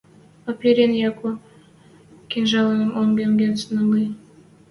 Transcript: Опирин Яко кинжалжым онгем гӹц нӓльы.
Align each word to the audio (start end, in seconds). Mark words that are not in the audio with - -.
Опирин 0.49 0.91
Яко 1.09 1.31
кинжалжым 2.29 2.91
онгем 3.01 3.31
гӹц 3.41 3.59
нӓльы. 3.73 4.03